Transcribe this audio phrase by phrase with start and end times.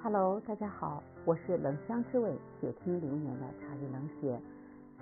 [0.00, 4.40] Hello，大家好，我是冷香之味且听流年的茶语冷血，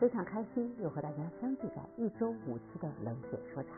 [0.00, 3.68] 非常开心又和大家相聚在一周五期的冷血说茶。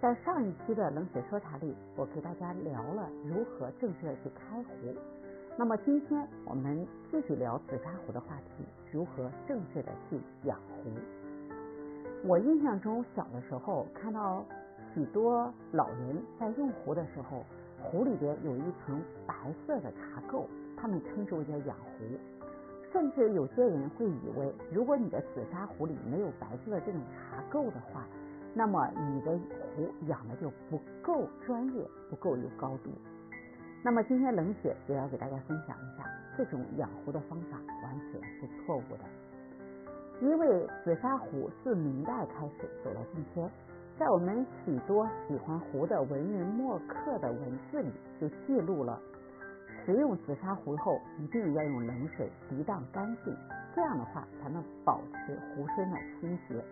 [0.00, 4.94] 在上一期的冷血说茶里，我给大家聊了如何正确的去开壶。
[5.58, 10.90] 那么今天我们继续聊紫砂壶的话题，如何正确的去养壶。
[12.24, 14.44] 我印象中小的时候看到
[14.94, 17.44] 许多老人在用壶的时候。
[17.84, 19.34] 壶里边有一层白
[19.66, 22.04] 色的茶垢，他们称之为叫养壶。
[22.92, 28.06] 甚至有些人会以为，如果你的紫砂壶里没有白色的这种茶垢的话，
[28.54, 32.90] 那么你的壶养的就不够专业，不够有高度。
[33.82, 39.04] 那么今天冷血也要给大家分享一下，这种养壶的方法完全是错误的。
[40.20, 43.50] 因为紫砂壶自明代开始走到今天。
[43.96, 49.00] 在我们许多喜欢壶的文人墨客的文字里，就记录了
[49.86, 53.32] 使用紫砂壶后一定要用冷水涤荡干净，
[53.72, 56.62] 这样的话才能保持壶身的清洁。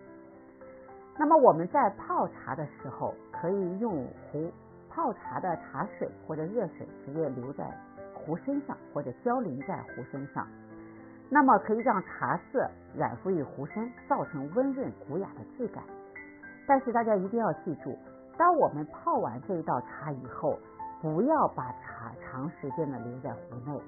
[1.17, 4.51] 那么我们在泡茶的时候，可以用壶
[4.89, 7.65] 泡茶的茶水或者热水直接留在
[8.13, 10.45] 壶身上，或者浇淋在壶身上，
[11.29, 15.81] 那么可以让茶色染敷于壶身，造成温润古雅的质感。
[16.65, 17.97] 但是大家一定要记住，
[18.37, 20.57] 当我们泡完这一道茶以后，
[21.01, 23.81] 不要把茶长时间的留在壶内，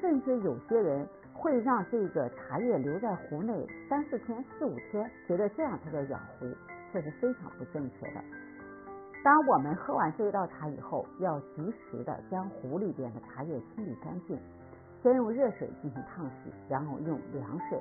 [0.00, 6.46] 甚至有些人会让这个茶叶留在壶内三四天、四五天，觉得这样才叫养壶，
[6.92, 8.20] 这是非常不正确的。
[9.22, 14.38] 当我们喝完这一道茶以后，要及时的将壶里边的茶叶清理干净，
[15.02, 17.78] 先用热水进行烫洗，然后用凉水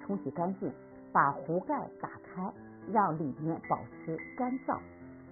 [0.00, 0.72] 冲洗干净，
[1.12, 2.50] 把壶盖打开。
[2.92, 4.78] 让里面保持干燥，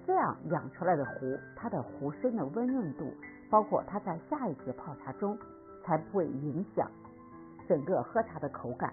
[0.06, 3.12] 这样养出来的壶，它的壶身的温润度，
[3.50, 5.39] 包括它在下一次泡茶中，
[5.84, 6.91] 才不会影响
[7.69, 8.93] 整个喝茶的口感。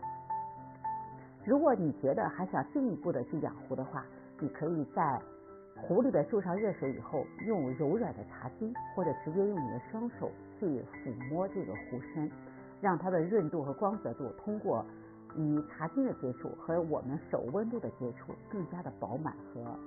[1.46, 4.06] 如果你觉得还想进一步的去养壶的话，
[4.40, 5.20] 你可以在
[5.76, 10.30] 壶里边注上热水以后，用柔软的茶巾，或者直接用你的双手
[10.60, 12.30] 去抚摸这个壶身，
[12.82, 14.86] 让它的润度和光泽度通过。
[15.38, 19.78] 与茶巾的接触和我们手温度的接触更加的饱满和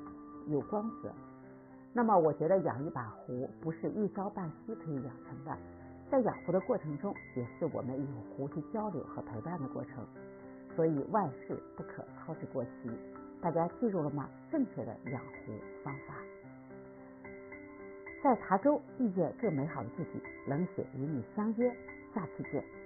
[0.48, 1.12] 有光泽。
[1.92, 5.56] 那么，我觉得养一把壶不是一朝半夕可以养成的，
[6.10, 10.06] 在养壶的过程中，也是我们与壶去交流和陪伴的过程。
[10.74, 12.90] 所以万事不可操之过急。
[13.42, 14.28] 大家记住了吗？
[14.50, 15.52] 正确的养壶
[15.84, 16.14] 方法。
[18.22, 21.68] 在茶中遇见更美好的自己，冷血与你相约，
[22.14, 22.81] 下期见。